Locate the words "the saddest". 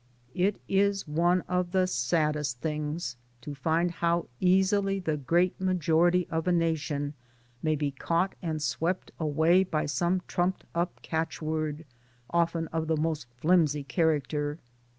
1.73-2.59